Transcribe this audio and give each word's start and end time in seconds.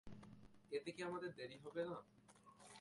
এতে 0.71 0.89
কি 0.91 1.01
আমাদের 1.03 1.29
দেরী 1.35 1.57
হবে 1.57 1.81
না? 1.85 1.95